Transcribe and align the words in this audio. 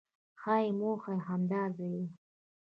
ښایي 0.41 0.69
موخه 0.79 1.11
یې 1.17 1.23
همدا 1.27 1.61
ځای 1.77 1.93
وي. 2.01 2.07